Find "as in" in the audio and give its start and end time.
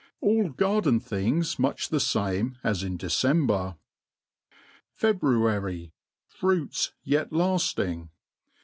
2.63-2.97